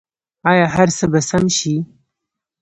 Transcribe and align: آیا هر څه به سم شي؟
آیا 0.49 0.65
هر 0.75 0.87
څه 0.97 1.05
به 1.11 1.19
سم 1.29 1.43
شي؟ 1.57 1.75